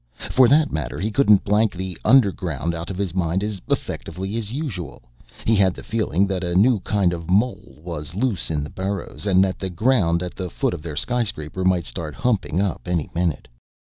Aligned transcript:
For 0.31 0.47
that 0.47 0.71
matter, 0.71 0.99
he 0.99 1.11
couldn't 1.11 1.43
blank 1.43 1.75
the 1.75 1.95
underground 2.03 2.73
out 2.73 2.89
of 2.89 2.97
his 2.97 3.13
mind 3.13 3.43
as 3.43 3.61
effectively 3.69 4.35
as 4.35 4.51
usually. 4.51 4.97
He 5.45 5.55
had 5.55 5.75
the 5.75 5.83
feeling 5.83 6.25
that 6.25 6.43
a 6.43 6.55
new 6.55 6.79
kind 6.79 7.13
of 7.13 7.29
mole 7.29 7.79
was 7.83 8.15
loose 8.15 8.49
in 8.49 8.63
the 8.63 8.71
burrows 8.71 9.27
and 9.27 9.43
that 9.43 9.59
the 9.59 9.69
ground 9.69 10.23
at 10.23 10.33
the 10.33 10.49
foot 10.49 10.73
of 10.73 10.81
their 10.81 10.95
skyscraper 10.95 11.63
might 11.63 11.85
start 11.85 12.15
humping 12.15 12.59
up 12.59 12.81
any 12.87 13.11
minute. 13.13 13.47